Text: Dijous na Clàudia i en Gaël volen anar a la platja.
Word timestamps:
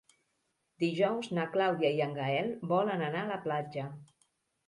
Dijous 0.83 1.27
na 1.39 1.43
Clàudia 1.57 1.91
i 1.99 2.01
en 2.07 2.17
Gaël 2.19 2.49
volen 2.73 3.03
anar 3.09 3.23
a 3.27 3.31
la 3.35 3.39
platja. 3.47 3.85